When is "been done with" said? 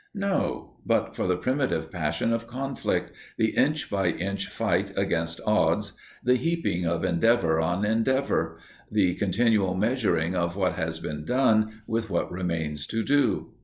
10.99-12.09